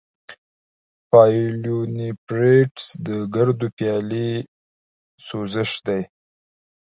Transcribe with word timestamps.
د 0.03 0.03
پايلونیفریټس 1.09 2.85
د 3.07 3.07
ګردو 3.35 3.67
پیالې 3.77 4.29
سوزش 5.27 5.71
دی. 5.87 6.01